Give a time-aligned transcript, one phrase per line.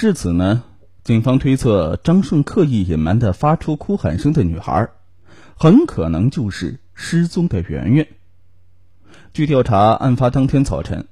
[0.00, 0.64] 至此呢，
[1.04, 4.88] 警方推测张顺刻意隐瞒的发出哭喊声的女孩，
[5.58, 8.08] 很可能就是失踪的圆圆。
[9.34, 11.06] 据调查，案发当天早晨，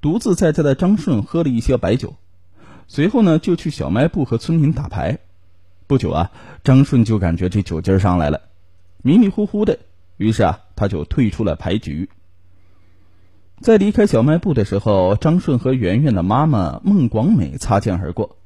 [0.00, 2.16] 独自在家的张顺喝了一些白酒，
[2.88, 5.20] 随后呢就去小卖部和村民打牌。
[5.86, 6.32] 不久啊，
[6.64, 8.40] 张顺就感觉这酒劲儿上来了，
[9.00, 9.78] 迷迷糊糊的，
[10.16, 12.10] 于是啊他就退出了牌局。
[13.64, 18.36] 在离开小卖部的时候，张顺和圆圆的妈妈孟广美擦肩而过。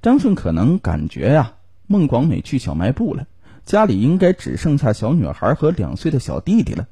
[0.00, 1.54] 张顺可能感觉呀，
[1.88, 3.26] 孟广美去小卖部了，
[3.64, 6.86] 家里应该只剩下小女孩和两岁的小弟弟了。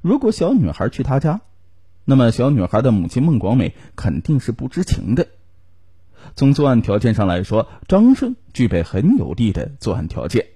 [0.00, 1.40] 如果小女孩去他家，
[2.04, 5.26] 那么小女孩的母亲孟广美肯定是不知情的。
[6.36, 10.46] 从作案条件上来说，张顺具备很有利的作案条件。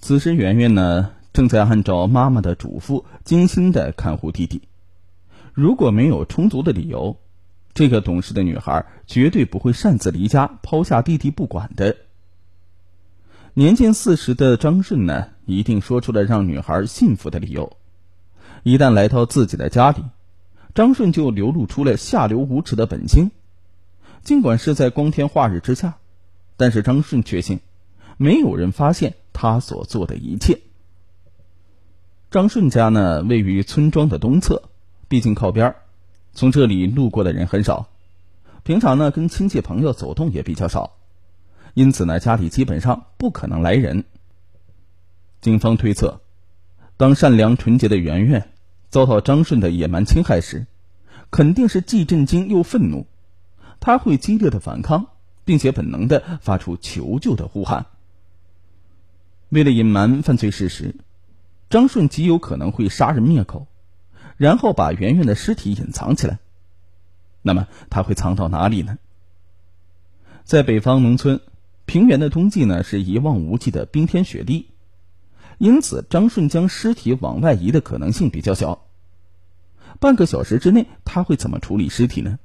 [0.00, 4.62] 此时，圆圆呢正在按照妈妈的嘱咐精心的看护弟弟。
[5.52, 7.18] 如果没有充足的理由，
[7.74, 11.96] 这个懂事的女孩绝对不会擅自离家，抛下弟弟不管的。
[13.54, 17.76] 年近四十的张顺呢，一定说出了让女孩信服的理由。
[18.62, 20.04] 一旦来到自己的家里，
[20.74, 23.30] 张顺就流露出了下流无耻的本性。
[24.22, 25.98] 尽管是在光天化日之下，
[26.56, 27.60] 但是张顺确信，
[28.18, 30.60] 没有人发现他所做的一切。
[32.30, 34.62] 张顺家呢，位于村庄的东侧，
[35.08, 35.76] 毕竟靠边儿，
[36.32, 37.88] 从这里路过的人很少。
[38.62, 40.92] 平常呢，跟亲戚朋友走动也比较少，
[41.74, 44.04] 因此呢，家里基本上不可能来人。
[45.40, 46.20] 警方推测。
[46.96, 48.50] 当善良纯洁的圆圆
[48.90, 50.66] 遭到张顺的野蛮侵害时，
[51.30, 53.06] 肯定是既震惊又愤怒，
[53.80, 55.06] 他会激烈的反抗，
[55.44, 57.86] 并且本能的发出求救的呼喊。
[59.48, 60.94] 为了隐瞒犯罪事实，
[61.70, 63.68] 张顺极有可能会杀人灭口，
[64.36, 66.40] 然后把圆圆的尸体隐藏起来。
[67.42, 68.98] 那么他会藏到哪里呢？
[70.44, 71.40] 在北方农村，
[71.86, 74.66] 平原的冬季呢是一望无际的冰天雪地。
[75.58, 78.86] 因此，张顺将尸体往外移的可能性比较小。
[80.00, 82.38] 半个小时之内，他会怎么处理尸体呢？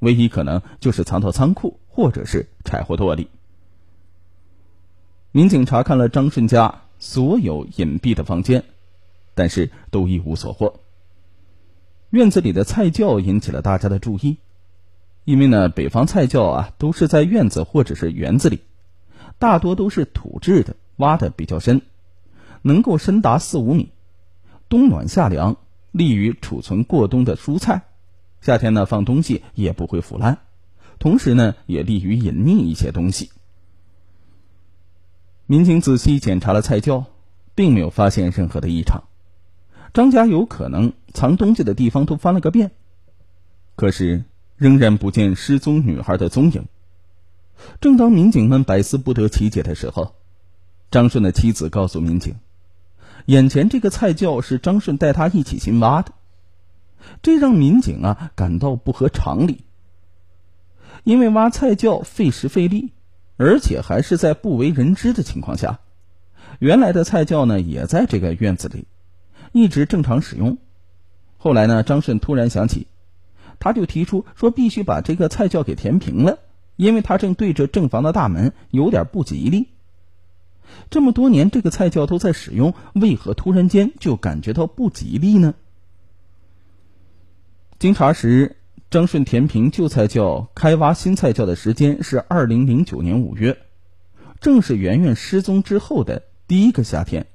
[0.00, 3.28] 唯一可能就是藏到仓库或者是柴火垛里。
[5.30, 8.64] 民警查看了张顺家所有隐蔽的房间，
[9.34, 10.80] 但是都一无所获。
[12.10, 14.38] 院子里的菜窖引起了大家的注意，
[15.24, 18.60] 因为呢，北方菜窖啊都是在院子或者是园子里，
[19.38, 21.82] 大多都是土质的，挖的比较深。
[22.62, 23.90] 能够深达四五米，
[24.70, 25.58] 冬暖夏凉，
[25.92, 27.82] 利于储存过冬的蔬菜。
[28.40, 30.38] 夏天呢，放东西也不会腐烂，
[30.98, 33.30] 同时呢，也利于隐匿一些东西。
[35.46, 37.04] 民警仔细检查了菜窖，
[37.54, 39.04] 并没有发现任何的异常。
[39.92, 42.70] 张家有可能藏东西的地方都翻了个遍，
[43.76, 44.24] 可是
[44.56, 46.64] 仍然不见失踪女孩的踪影。
[47.78, 50.14] 正当民警们百思不得其解的时候，
[50.90, 52.36] 张顺的妻子告诉民警。
[53.26, 56.12] 眼前这个菜窖是张顺带他一起新挖的，
[57.20, 59.64] 这让民警啊感到不合常理。
[61.04, 62.93] 因为挖菜窖费时费力，
[63.36, 65.80] 而且还是在不为人知的情况下。
[66.60, 68.86] 原来的菜窖呢也在这个院子里，
[69.52, 70.58] 一直正常使用。
[71.36, 72.86] 后来呢，张顺突然想起，
[73.58, 76.38] 他就提出说必须把这个菜窖给填平了，
[76.76, 79.68] 因为他正对着正房的大门，有点不吉利。
[80.90, 85.54] 这么多年，这个菜窖都在使用，为何突然间就感觉到不吉利呢？
[87.78, 88.56] 经查实，
[88.94, 93.58] 张顺填平旧菜窖、开挖新菜窖的时间是二零零九年五月，
[94.40, 97.26] 正是圆圆失踪之后的第一个夏天。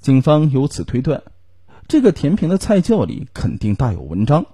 [0.00, 1.22] 警方由此推断，
[1.86, 4.46] 这个填平的菜窖里肯定大有文章。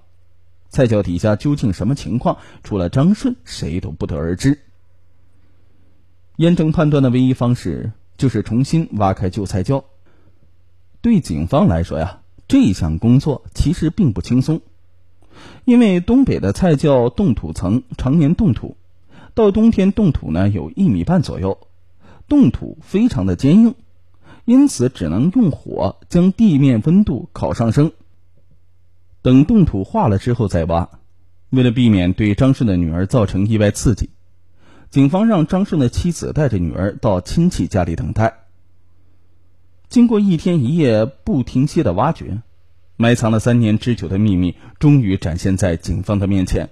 [0.68, 4.60] 菜窖底下究竟什么情况，除了张顺，谁都不得而知。
[6.36, 9.82] 验证判断的唯一方式就是重新挖开旧菜窖。
[11.00, 14.60] 对警方来说呀，这项工作其实并不轻松，
[15.64, 18.76] 因为东北的菜窖冻土层常年冻土，
[19.34, 21.58] 到冬天冻土呢有一米半左右，
[22.28, 23.74] 冻土非常的坚硬，
[24.44, 27.92] 因此只能用火将地面温度烤上升，
[29.22, 30.88] 等冻土化了之后再挖。
[31.50, 34.10] 为了避免对张顺的女儿造成意外刺激。
[34.90, 38.44] 警方让张顺的妻子带着女儿到亲戚家里等待。
[39.88, 42.42] 经过一天一夜不停歇的挖掘，
[42.96, 46.70] 埋藏了三年之久的秘密终于展现在警方的面前。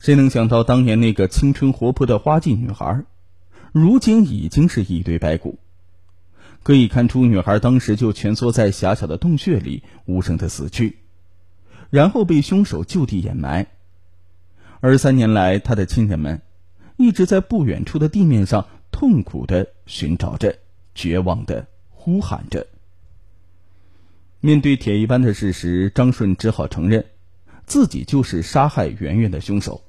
[0.00, 3.04] 谁能想到，当年那个青春活泼的花季女孩，
[3.72, 5.58] 如今已经是一堆白骨。
[6.62, 10.98] 可以看出，女孩当时就蜷缩在狭小的洞穴里，无声的死去，
[11.90, 13.66] 然后被凶手就地掩埋。
[14.80, 16.42] 而三年来，他的亲人们
[16.96, 20.56] 一直在不远处的地面上痛苦的寻找着，
[20.94, 22.66] 绝望的呼喊着。
[24.40, 27.04] 面对铁一般的事实，张顺只好承认，
[27.66, 29.82] 自己就是杀害圆圆的凶手。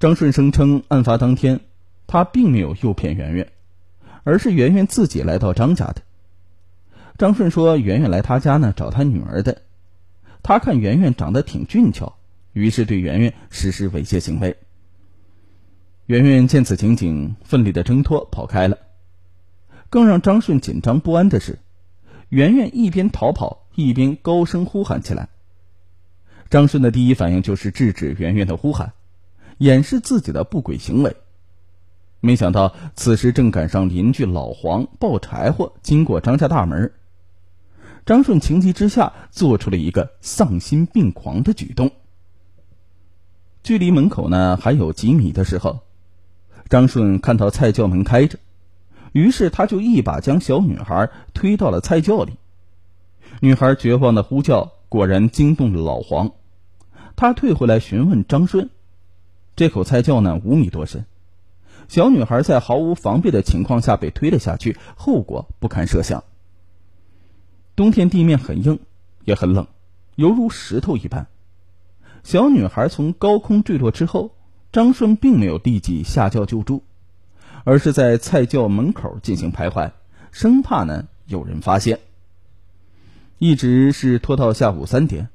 [0.00, 1.60] 张顺声称，案发当天，
[2.06, 3.52] 他并没有诱骗圆圆，
[4.24, 6.00] 而是圆圆自己来到张家的。
[7.18, 9.60] 张顺说，圆圆来他家呢找他女儿的，
[10.42, 12.14] 他看圆圆长得挺俊俏，
[12.54, 14.56] 于是对圆圆实施猥亵行为。
[16.06, 18.78] 圆圆见此情景，奋力的挣脱跑开了。
[19.90, 21.58] 更让张顺紧张不安的是。
[22.32, 25.28] 圆圆一边逃跑，一边高声呼喊起来。
[26.48, 28.94] 张顺的第一反应就是制止圆圆的呼喊，
[29.58, 31.14] 掩饰自己的不轨行为。
[32.20, 36.90] 没想到此时正赶上邻居老黄抱柴火经过张家大门，
[38.06, 41.90] 张顺情急之下做出了一个丧心病狂的举动。
[43.62, 45.80] 距离门口呢还有几米的时候，
[46.70, 48.38] 张顺看到菜窖门开着。
[49.12, 52.32] 于是他就一把将小女孩推到了菜窖里，
[53.40, 56.32] 女孩绝望的呼叫，果然惊动了老黄。
[57.14, 58.70] 他退回来询问张顺
[59.54, 61.04] ：“这口菜窖呢，五米多深，
[61.88, 66.24] 小女孩在毫无防备的情况下被推了下去，后果不堪设想。
[67.76, 68.80] 冬天地面很硬，
[69.24, 69.66] 也很冷，
[70.16, 71.26] 犹如石头一般。
[72.24, 74.30] 小女孩从高空坠落之后，
[74.72, 76.82] 张顺并没有立即下窖救助。”
[77.64, 79.90] 而是在菜窖门口进行徘徊，
[80.30, 81.98] 生怕呢有人发现。
[83.38, 85.28] 一直是拖到下午三点，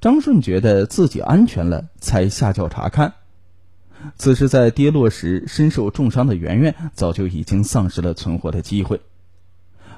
[0.00, 3.14] 张顺觉得自己安全了，才下窖查看。
[4.16, 9.00] 此时在跌落时身受重伤的圆圆，早就已经丧失了存活的机会，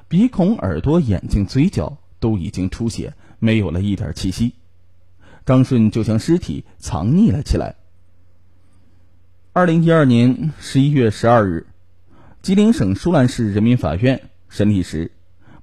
[0.09, 4.53] 鼻孔、耳朵、眼睛、嘴角都已经出血，没有了一点气息。
[5.47, 7.75] 张顺就将尸体藏匿了起来。
[9.57, 11.69] 二零一二年十一月十二日，
[12.43, 15.13] 吉林省舒兰市人民法院审理时，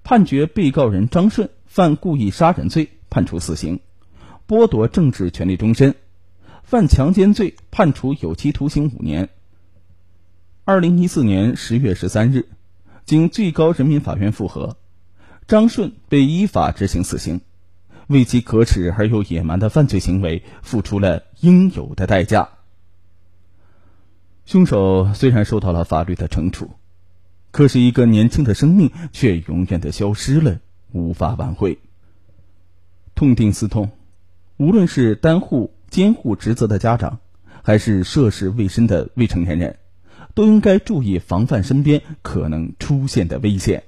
[0.01, 3.81] 判决被告人张顺犯故意杀人罪，判处死刑，
[4.47, 5.91] 剥夺政治权利终身；
[6.63, 9.27] 犯强奸罪，判处有期徒刑五年。
[10.63, 12.47] 二零一四年十月十三日，
[13.03, 14.77] 经最高人民法院复核，
[15.47, 17.41] 张顺被依法执行死刑，
[18.07, 22.47] 为其可耻而又野蛮的犯罪行为付出了应有的代价。
[24.51, 26.71] 凶手虽然受到了法律的惩处，
[27.51, 30.59] 可是一个年轻的生命却永远的消失了，
[30.91, 31.79] 无法挽回。
[33.15, 33.91] 痛定思痛，
[34.57, 37.19] 无论是担护监护职责的家长，
[37.63, 39.77] 还是涉世未深的未成年人，
[40.33, 43.85] 都应该注意防范身边可能出现的危险。